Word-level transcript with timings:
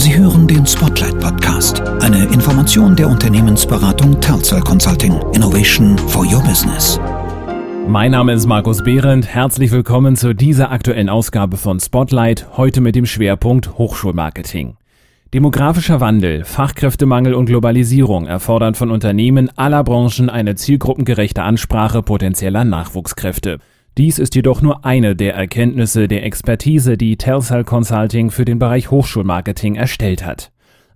Sie 0.00 0.16
hören 0.16 0.48
den 0.48 0.66
Spotlight 0.66 1.20
Podcast, 1.20 1.82
eine 2.00 2.24
Information 2.32 2.96
der 2.96 3.06
Unternehmensberatung 3.06 4.18
Telcel 4.18 4.60
Consulting. 4.62 5.20
Innovation 5.34 5.98
for 5.98 6.24
Your 6.24 6.42
Business. 6.42 6.98
Mein 7.86 8.12
Name 8.12 8.32
ist 8.32 8.46
Markus 8.46 8.82
Behrendt. 8.82 9.26
Herzlich 9.26 9.70
willkommen 9.72 10.16
zu 10.16 10.34
dieser 10.34 10.70
aktuellen 10.70 11.10
Ausgabe 11.10 11.58
von 11.58 11.80
Spotlight, 11.80 12.46
heute 12.56 12.80
mit 12.80 12.96
dem 12.96 13.04
Schwerpunkt 13.04 13.76
Hochschulmarketing. 13.76 14.78
Demografischer 15.34 16.00
Wandel, 16.00 16.44
Fachkräftemangel 16.44 17.34
und 17.34 17.44
Globalisierung 17.44 18.26
erfordern 18.26 18.74
von 18.74 18.90
Unternehmen 18.90 19.50
aller 19.58 19.84
Branchen 19.84 20.30
eine 20.30 20.54
zielgruppengerechte 20.54 21.42
Ansprache 21.42 22.02
potenzieller 22.02 22.64
Nachwuchskräfte. 22.64 23.58
Dies 24.00 24.18
ist 24.18 24.34
jedoch 24.34 24.62
nur 24.62 24.84
eine 24.86 25.14
der 25.14 25.34
Erkenntnisse 25.34 26.08
der 26.08 26.24
Expertise, 26.24 26.96
die 26.96 27.18
Telsal 27.18 27.64
Consulting 27.64 28.30
für 28.30 28.46
den 28.46 28.58
Bereich 28.58 28.90
Hochschulmarketing 28.90 29.74
erstellt 29.74 30.24
hat. 30.24 30.52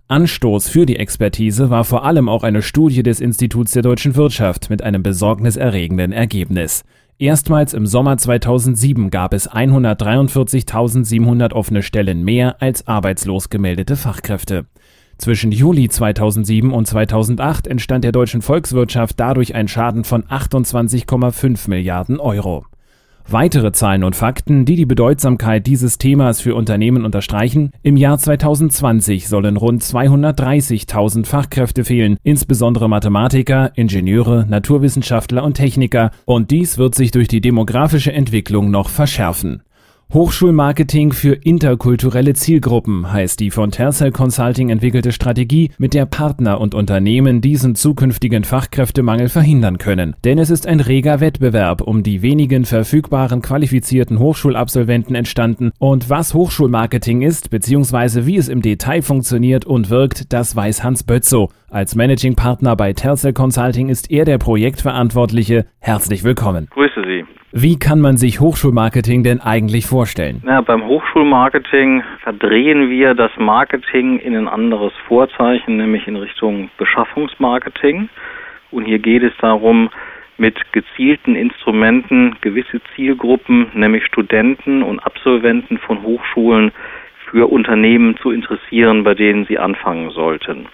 Anstoß 0.07 0.69
für 0.69 0.87
die 0.87 0.95
Expertise 0.95 1.69
war 1.69 1.83
vor 1.83 2.03
allem 2.03 2.27
auch 2.27 2.41
eine 2.41 2.63
Studie 2.63 3.03
des 3.03 3.19
Instituts 3.19 3.73
der 3.73 3.83
deutschen 3.83 4.15
Wirtschaft 4.15 4.71
mit 4.71 4.81
einem 4.81 5.03
besorgniserregenden 5.03 6.13
Ergebnis. 6.13 6.83
Erstmals 7.19 7.75
im 7.75 7.85
Sommer 7.85 8.17
2007 8.17 9.11
gab 9.11 9.35
es 9.35 9.51
143.700 9.51 11.53
offene 11.53 11.83
Stellen 11.83 12.23
mehr 12.23 12.59
als 12.59 12.87
arbeitslos 12.87 13.51
gemeldete 13.51 13.97
Fachkräfte. 13.97 14.65
Zwischen 15.19 15.51
Juli 15.51 15.89
2007 15.89 16.73
und 16.73 16.87
2008 16.87 17.67
entstand 17.67 18.03
der 18.03 18.13
deutschen 18.13 18.41
Volkswirtschaft 18.41 19.19
dadurch 19.19 19.53
ein 19.53 19.67
Schaden 19.67 20.05
von 20.05 20.23
28,5 20.23 21.69
Milliarden 21.69 22.19
Euro. 22.19 22.65
Weitere 23.27 23.71
Zahlen 23.71 24.03
und 24.03 24.15
Fakten, 24.15 24.65
die 24.65 24.75
die 24.75 24.85
Bedeutsamkeit 24.85 25.65
dieses 25.65 25.97
Themas 25.97 26.41
für 26.41 26.53
Unternehmen 26.53 27.05
unterstreichen, 27.05 27.71
im 27.81 27.97
Jahr 27.97 28.19
2020 28.19 29.27
sollen 29.27 29.57
rund 29.57 29.81
230.000 29.81 31.25
Fachkräfte 31.25 31.83
fehlen, 31.83 32.17
insbesondere 32.21 32.87
Mathematiker, 32.87 33.71
Ingenieure, 33.75 34.45
Naturwissenschaftler 34.47 35.43
und 35.43 35.55
Techniker, 35.55 36.11
und 36.25 36.51
dies 36.51 36.77
wird 36.77 36.93
sich 36.93 37.09
durch 37.09 37.27
die 37.27 37.41
demografische 37.41 38.13
Entwicklung 38.13 38.69
noch 38.69 38.89
verschärfen. 38.89 39.63
Hochschulmarketing 40.13 41.11
für 41.11 41.33
interkulturelle 41.33 42.35
Zielgruppen 42.35 43.11
heißt 43.11 43.39
die 43.39 43.49
von 43.49 43.71
Tercel 43.71 44.11
Consulting 44.11 44.69
entwickelte 44.69 45.11
Strategie, 45.11 45.71
mit 45.77 45.93
der 45.93 46.05
Partner 46.05 46.61
und 46.61 46.75
Unternehmen 46.75 47.41
diesen 47.41 47.75
zukünftigen 47.75 48.43
Fachkräftemangel 48.43 49.29
verhindern 49.29 49.77
können. 49.77 50.15
Denn 50.23 50.37
es 50.37 50.51
ist 50.51 50.67
ein 50.67 50.79
reger 50.79 51.19
Wettbewerb 51.19 51.81
um 51.81 52.03
die 52.03 52.21
wenigen 52.21 52.65
verfügbaren 52.65 53.41
qualifizierten 53.41 54.19
Hochschulabsolventen 54.19 55.15
entstanden 55.15 55.71
und 55.79 56.09
was 56.09 56.33
Hochschulmarketing 56.33 57.23
ist 57.23 57.49
bzw. 57.49 58.25
wie 58.25 58.37
es 58.37 58.47
im 58.47 58.61
Detail 58.61 59.01
funktioniert 59.01 59.65
und 59.65 59.89
wirkt, 59.89 60.31
das 60.31 60.55
weiß 60.55 60.83
Hans 60.83 61.03
Bötzow. 61.03 61.49
Als 61.75 61.93
Managing 61.93 62.37
Partner 62.37 62.77
bei 62.77 62.93
Tercel 62.93 63.33
Consulting 63.33 63.89
ist 63.89 64.09
er 64.09 64.23
der 64.23 64.37
Projektverantwortliche. 64.37 65.65
Herzlich 65.81 66.23
willkommen. 66.23 66.69
Grüße 66.71 67.03
Sie. 67.05 67.25
Wie 67.51 67.77
kann 67.77 67.99
man 67.99 68.15
sich 68.15 68.39
Hochschulmarketing 68.39 69.23
denn 69.23 69.41
eigentlich 69.41 69.85
vorstellen? 69.85 70.41
Ja, 70.45 70.61
beim 70.61 70.85
Hochschulmarketing 70.85 72.01
verdrehen 72.23 72.89
wir 72.89 73.13
das 73.13 73.31
Marketing 73.37 74.19
in 74.19 74.37
ein 74.37 74.47
anderes 74.47 74.93
Vorzeichen, 75.05 75.75
nämlich 75.75 76.07
in 76.07 76.15
Richtung 76.15 76.69
Beschaffungsmarketing. 76.77 78.07
Und 78.71 78.85
hier 78.85 78.99
geht 78.99 79.23
es 79.23 79.33
darum, 79.41 79.89
mit 80.37 80.55
gezielten 80.71 81.35
Instrumenten 81.35 82.37
gewisse 82.39 82.79
Zielgruppen, 82.95 83.67
nämlich 83.73 84.05
Studenten 84.05 84.81
und 84.81 84.99
Absolventen 85.01 85.77
von 85.79 86.03
Hochschulen, 86.03 86.71
für 87.29 87.51
Unternehmen 87.51 88.15
zu 88.21 88.31
interessieren, 88.31 89.03
bei 89.03 89.13
denen 89.13 89.45
sie 89.45 89.59
anfangen 89.59 90.11
sollten. 90.11 90.67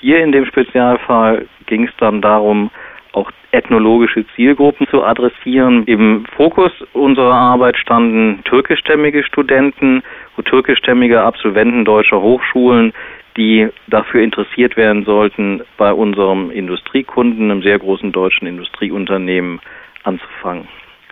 Hier 0.00 0.22
in 0.22 0.32
dem 0.32 0.44
Spezialfall 0.44 1.46
ging 1.66 1.84
es 1.84 1.96
dann 1.98 2.20
darum, 2.20 2.70
auch 3.12 3.30
ethnologische 3.50 4.26
Zielgruppen 4.34 4.86
zu 4.88 5.02
adressieren. 5.02 5.84
Im 5.86 6.26
Fokus 6.36 6.70
unserer 6.92 7.34
Arbeit 7.34 7.78
standen 7.78 8.44
türkischstämmige 8.44 9.24
Studenten 9.24 10.02
und 10.36 10.46
türkischstämmige 10.46 11.22
Absolventen 11.22 11.86
deutscher 11.86 12.20
Hochschulen, 12.20 12.92
die 13.38 13.68
dafür 13.86 14.22
interessiert 14.22 14.76
werden 14.76 15.04
sollten, 15.04 15.62
bei 15.78 15.92
unserem 15.92 16.50
Industriekunden, 16.50 17.50
einem 17.50 17.62
sehr 17.62 17.78
großen 17.78 18.12
deutschen 18.12 18.46
Industrieunternehmen, 18.46 19.60
anzufangen 20.04 20.68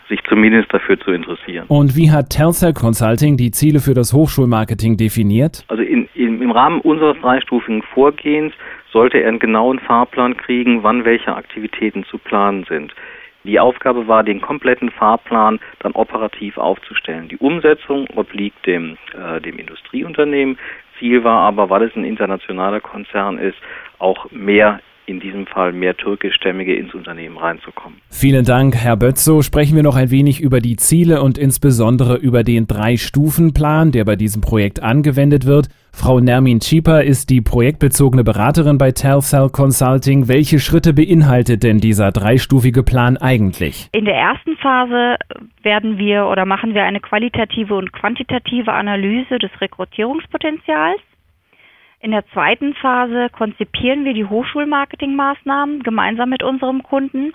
sich 0.09 0.21
zumindest 0.29 0.73
dafür 0.73 0.99
zu 1.01 1.13
interessieren. 1.13 1.67
Und 1.69 1.97
wie 1.97 2.11
hat 2.11 2.31
Telcel 2.31 2.73
Consulting 2.73 3.37
die 3.37 3.51
Ziele 3.51 3.81
für 3.81 3.95
das 3.95 4.13
Hochschulmarketing 4.13 4.97
definiert? 4.97 5.65
Also 5.69 5.83
in, 5.83 6.09
in, 6.15 6.43
im 6.43 6.51
Rahmen 6.51 6.81
unseres 6.81 7.17
dreistufigen 7.21 7.83
Vorgehens 7.83 8.53
sollte 8.93 9.19
er 9.19 9.29
einen 9.29 9.39
genauen 9.39 9.79
Fahrplan 9.79 10.37
kriegen, 10.37 10.83
wann 10.83 11.05
welche 11.05 11.35
Aktivitäten 11.35 12.05
zu 12.05 12.19
planen 12.19 12.65
sind. 12.69 12.95
Die 13.45 13.61
Aufgabe 13.61 14.09
war, 14.09 14.23
den 14.23 14.41
kompletten 14.41 14.91
Fahrplan 14.91 15.61
dann 15.81 15.93
operativ 15.93 16.57
aufzustellen. 16.57 17.29
Die 17.29 17.37
Umsetzung 17.37 18.07
obliegt 18.17 18.65
dem, 18.67 18.97
äh, 19.13 19.41
dem 19.41 19.59
Industrieunternehmen. 19.59 20.57
Ziel 20.99 21.25
war 21.25 21.41
aber, 21.41 21.69
weil 21.69 21.83
es 21.83 21.95
ein 21.95 22.05
internationaler 22.05 22.81
Konzern 22.81 23.37
ist, 23.37 23.59
auch 23.99 24.31
mehr 24.31 24.81
in 25.07 25.21
diesem 25.21 25.47
Fall 25.47 25.73
mehr 25.73 25.97
türkischstämmige 25.97 26.75
ins 26.75 26.95
Unternehmen 26.95 27.37
reinzukommen. 27.37 28.01
Vielen 28.11 28.45
Dank, 28.45 28.75
Herr 28.77 28.97
Bötzow. 28.97 29.45
Sprechen 29.45 29.77
wir 29.77 29.83
noch 29.83 29.97
ein 29.97 30.11
wenig 30.11 30.41
über 30.41 30.61
die 30.61 30.77
Ziele 30.77 31.23
und 31.23 31.39
insbesondere 31.39 32.17
über 32.17 32.43
den 32.43 32.67
Drei-Stufen-Plan, 32.67 33.93
der 33.93 34.05
bei 34.05 34.17
diesem 34.17 34.41
Projekt 34.43 34.83
angewendet 34.83 35.47
wird. 35.47 35.69
Frau 35.93 36.19
Nermin 36.19 36.61
Schieper 36.61 37.05
ist 37.05 37.31
die 37.31 37.41
projektbezogene 37.41 38.25
Beraterin 38.25 38.79
bei 38.79 38.91
Telcel 38.91 39.49
Consulting. 39.49 40.27
Welche 40.27 40.59
Schritte 40.59 40.93
beinhaltet 40.93 41.63
denn 41.63 41.79
dieser 41.79 42.11
dreistufige 42.11 42.83
Plan 42.83 43.17
eigentlich? 43.17 43.89
In 43.93 44.05
der 44.05 44.17
ersten 44.17 44.57
Phase 44.57 45.17
werden 45.63 45.99
wir 45.99 46.27
oder 46.27 46.47
machen 46.47 46.75
wir 46.75 46.83
eine 46.83 47.01
qualitative 47.01 47.75
und 47.75 47.93
quantitative 47.93 48.73
Analyse 48.73 49.39
des 49.39 49.51
Rekrutierungspotenzials. 49.61 51.01
In 52.05 52.11
der 52.11 52.27
zweiten 52.35 52.75
Phase 52.75 53.29
konzipieren 53.31 54.05
wir 54.05 54.13
die 54.13 54.27
Hochschulmarketingmaßnahmen 54.27 55.83
gemeinsam 55.83 56.29
mit 56.29 56.43
unserem 56.43 56.83
Kunden. 56.83 57.33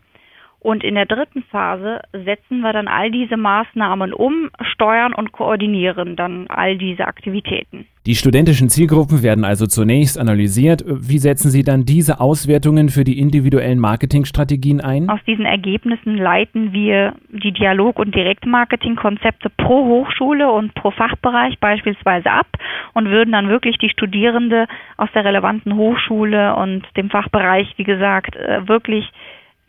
Und 0.61 0.83
in 0.83 0.95
der 0.95 1.05
dritten 1.05 1.43
Phase 1.43 2.01
setzen 2.11 2.59
wir 2.59 2.73
dann 2.73 2.89
all 2.89 3.11
diese 3.11 3.37
Maßnahmen 3.37 4.13
um, 4.13 4.49
steuern 4.61 5.13
und 5.13 5.31
koordinieren 5.31 6.17
dann 6.17 6.47
all 6.49 6.77
diese 6.77 7.07
Aktivitäten. 7.07 7.85
Die 8.05 8.15
studentischen 8.15 8.69
Zielgruppen 8.69 9.23
werden 9.23 9.45
also 9.45 9.67
zunächst 9.67 10.19
analysiert. 10.19 10.83
Wie 10.85 11.19
setzen 11.19 11.49
Sie 11.49 11.63
dann 11.63 11.85
diese 11.85 12.19
Auswertungen 12.19 12.89
für 12.89 13.03
die 13.03 13.19
individuellen 13.19 13.79
Marketingstrategien 13.79 14.81
ein? 14.81 15.09
Aus 15.09 15.19
diesen 15.27 15.45
Ergebnissen 15.45 16.17
leiten 16.17 16.73
wir 16.73 17.13
die 17.29 17.51
Dialog- 17.51 17.99
und 17.99 18.15
Direktmarketingkonzepte 18.15 19.49
pro 19.49 19.85
Hochschule 19.85 20.51
und 20.51 20.73
pro 20.73 20.91
Fachbereich 20.91 21.59
beispielsweise 21.59 22.31
ab 22.31 22.47
und 22.93 23.09
würden 23.09 23.31
dann 23.31 23.49
wirklich 23.49 23.77
die 23.77 23.89
Studierende 23.89 24.67
aus 24.97 25.09
der 25.13 25.23
relevanten 25.23 25.75
Hochschule 25.75 26.55
und 26.55 26.83
dem 26.97 27.09
Fachbereich, 27.09 27.73
wie 27.77 27.83
gesagt, 27.83 28.35
äh, 28.35 28.67
wirklich 28.67 29.09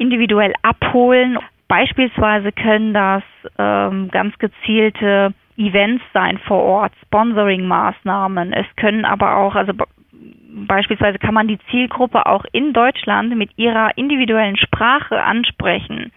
individuell 0.01 0.55
abholen. 0.63 1.39
Beispielsweise 1.69 2.51
können 2.51 2.95
das 2.95 3.23
ähm, 3.59 4.09
ganz 4.11 4.37
gezielte 4.39 5.33
Events 5.57 6.03
sein 6.13 6.39
vor 6.39 6.63
Ort, 6.63 6.93
Sponsoring-Maßnahmen. 7.07 8.53
Es 8.53 8.67
können 8.77 9.05
aber 9.05 9.37
auch, 9.37 9.55
also 9.55 9.73
beispielsweise 10.67 11.19
kann 11.19 11.35
man 11.35 11.49
die 11.49 11.59
Zielgruppe 11.71 12.27
auch 12.27 12.45
in 12.53 12.73
Deutschland 12.73 13.37
mit 13.37 13.51
ihrer 13.57 13.97
individuellen 13.97 14.57
Sprache 14.57 15.23
ansprechen. 15.23 16.13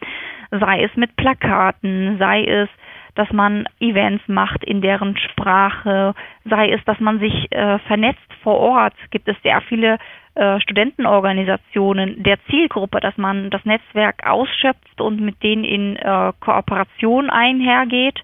Sei 0.49 0.83
es 0.83 0.95
mit 0.95 1.15
Plakaten, 1.15 2.17
sei 2.17 2.45
es, 2.45 2.69
dass 3.15 3.31
man 3.31 3.65
Events 3.79 4.23
macht 4.27 4.63
in 4.63 4.81
deren 4.81 5.17
Sprache, 5.17 6.15
sei 6.45 6.71
es, 6.71 6.83
dass 6.85 6.99
man 6.99 7.19
sich 7.19 7.51
äh, 7.51 7.79
vernetzt 7.79 8.33
vor 8.41 8.57
Ort. 8.57 8.93
Gibt 9.11 9.27
es 9.27 9.35
sehr 9.43 9.61
viele 9.61 9.97
äh, 10.35 10.59
Studentenorganisationen 10.61 12.23
der 12.23 12.37
Zielgruppe, 12.49 12.99
dass 12.99 13.17
man 13.17 13.49
das 13.49 13.63
Netzwerk 13.65 14.25
ausschöpft 14.25 14.99
und 14.99 15.21
mit 15.21 15.41
denen 15.43 15.63
in 15.63 15.95
äh, 15.95 16.33
Kooperation 16.39 17.29
einhergeht. 17.29 18.19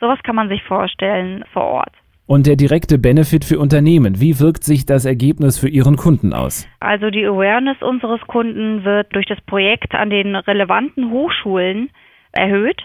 Sowas 0.00 0.18
kann 0.22 0.36
man 0.36 0.48
sich 0.48 0.62
vorstellen 0.64 1.44
vor 1.52 1.64
Ort. 1.64 1.92
Und 2.26 2.46
der 2.46 2.56
direkte 2.56 2.98
Benefit 2.98 3.46
für 3.46 3.58
Unternehmen, 3.58 4.20
wie 4.20 4.38
wirkt 4.38 4.62
sich 4.62 4.84
das 4.84 5.06
Ergebnis 5.06 5.58
für 5.58 5.70
Ihren 5.70 5.96
Kunden 5.96 6.34
aus? 6.34 6.68
Also 6.78 7.08
die 7.08 7.24
Awareness 7.24 7.80
unseres 7.80 8.20
Kunden 8.26 8.84
wird 8.84 9.14
durch 9.14 9.24
das 9.24 9.40
Projekt 9.46 9.94
an 9.94 10.10
den 10.10 10.36
relevanten 10.36 11.10
Hochschulen 11.10 11.88
erhöht. 12.32 12.82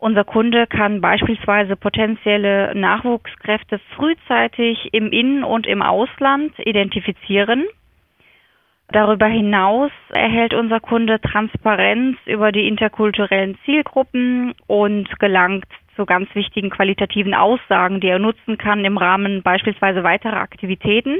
Unser 0.00 0.24
Kunde 0.24 0.68
kann 0.68 1.00
beispielsweise 1.00 1.74
potenzielle 1.74 2.72
Nachwuchskräfte 2.74 3.80
frühzeitig 3.96 4.90
im 4.92 5.10
In- 5.10 5.42
und 5.42 5.66
im 5.66 5.82
Ausland 5.82 6.52
identifizieren. 6.60 7.64
Darüber 8.90 9.26
hinaus 9.26 9.90
erhält 10.10 10.54
unser 10.54 10.80
Kunde 10.80 11.20
Transparenz 11.20 12.16
über 12.26 12.52
die 12.52 12.68
interkulturellen 12.68 13.58
Zielgruppen 13.64 14.54
und 14.66 15.18
gelangt 15.18 15.66
zu 15.96 16.06
ganz 16.06 16.32
wichtigen 16.34 16.70
qualitativen 16.70 17.34
Aussagen, 17.34 18.00
die 18.00 18.08
er 18.08 18.20
nutzen 18.20 18.56
kann 18.56 18.84
im 18.84 18.96
Rahmen 18.96 19.42
beispielsweise 19.42 20.04
weiterer 20.04 20.40
Aktivitäten. 20.40 21.18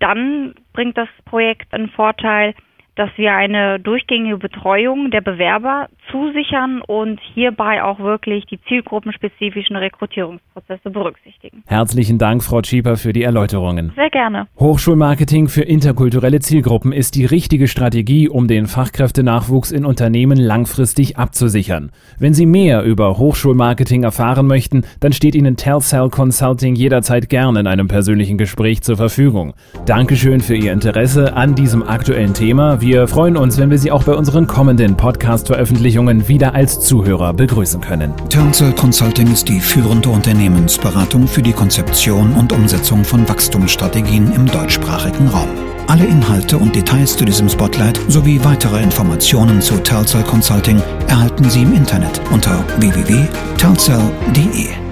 Dann 0.00 0.54
bringt 0.72 0.96
das 0.96 1.08
Projekt 1.26 1.72
einen 1.74 1.90
Vorteil, 1.90 2.54
dass 2.96 3.10
wir 3.16 3.34
eine 3.34 3.78
durchgängige 3.78 4.38
Betreuung 4.38 5.12
der 5.12 5.20
Bewerber 5.20 5.88
zusichern 6.10 6.80
und 6.86 7.20
hierbei 7.34 7.82
auch 7.82 7.98
wirklich 7.98 8.46
die 8.46 8.60
zielgruppenspezifischen 8.62 9.76
Rekrutierungsprozesse 9.76 10.90
berücksichtigen. 10.90 11.62
Herzlichen 11.66 12.18
Dank, 12.18 12.42
Frau 12.42 12.62
Schieper, 12.62 12.96
für 12.96 13.12
die 13.12 13.22
Erläuterungen. 13.22 13.92
Sehr 13.94 14.10
gerne. 14.10 14.46
Hochschulmarketing 14.58 15.48
für 15.48 15.62
interkulturelle 15.62 16.40
Zielgruppen 16.40 16.92
ist 16.92 17.14
die 17.14 17.24
richtige 17.24 17.68
Strategie, 17.68 18.28
um 18.28 18.48
den 18.48 18.66
Fachkräftenachwuchs 18.66 19.70
in 19.70 19.84
Unternehmen 19.84 20.38
langfristig 20.38 21.18
abzusichern. 21.18 21.90
Wenn 22.18 22.34
Sie 22.34 22.46
mehr 22.46 22.82
über 22.82 23.18
Hochschulmarketing 23.18 24.04
erfahren 24.04 24.46
möchten, 24.46 24.82
dann 25.00 25.12
steht 25.12 25.34
Ihnen 25.34 25.56
Telcel 25.56 26.08
Consulting 26.08 26.74
jederzeit 26.74 27.28
gerne 27.28 27.60
in 27.60 27.66
einem 27.66 27.88
persönlichen 27.88 28.38
Gespräch 28.38 28.82
zur 28.82 28.96
Verfügung. 28.96 29.54
Dankeschön 29.86 30.40
für 30.40 30.56
Ihr 30.56 30.72
Interesse 30.72 31.34
an 31.34 31.54
diesem 31.54 31.82
aktuellen 31.82 32.34
Thema. 32.34 32.80
Wir 32.80 33.08
freuen 33.08 33.36
uns, 33.36 33.58
wenn 33.58 33.70
wir 33.70 33.78
Sie 33.78 33.90
auch 33.90 34.04
bei 34.04 34.14
unseren 34.14 34.46
kommenden 34.46 34.96
Podcast-Veröffentlichungen 34.96 35.97
wieder 36.06 36.54
als 36.54 36.80
Zuhörer 36.80 37.34
begrüßen 37.34 37.80
können. 37.80 38.14
Turnzel 38.30 38.72
Consulting 38.72 39.32
ist 39.32 39.48
die 39.48 39.58
führende 39.58 40.10
Unternehmensberatung 40.10 41.26
für 41.26 41.42
die 41.42 41.52
Konzeption 41.52 42.34
und 42.34 42.52
Umsetzung 42.52 43.04
von 43.04 43.28
Wachstumsstrategien 43.28 44.32
im 44.32 44.46
deutschsprachigen 44.46 45.26
Raum. 45.26 45.48
Alle 45.88 46.04
Inhalte 46.04 46.56
und 46.56 46.76
Details 46.76 47.16
zu 47.16 47.24
diesem 47.24 47.48
Spotlight 47.48 47.98
sowie 48.08 48.38
weitere 48.44 48.80
Informationen 48.80 49.60
zu 49.60 49.76
Tellcell 49.78 50.22
Consulting 50.22 50.80
erhalten 51.08 51.50
Sie 51.50 51.62
im 51.62 51.74
Internet 51.74 52.20
unter 52.30 52.64
www.tellcell.de. 52.78 54.87